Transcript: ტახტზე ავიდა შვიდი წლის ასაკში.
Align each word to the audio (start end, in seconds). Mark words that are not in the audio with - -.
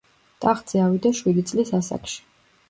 ტახტზე 0.45 0.81
ავიდა 0.85 1.11
შვიდი 1.19 1.45
წლის 1.53 1.71
ასაკში. 1.81 2.19